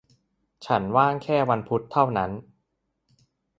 [0.65, 2.31] ฉันว่างแค่วันพุธเท่านั้น